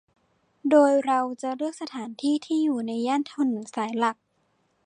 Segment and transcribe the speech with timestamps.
[0.69, 4.17] โดยเราจะเลือกสถานที่ที่อยู่ในย่านถนนสายหลัก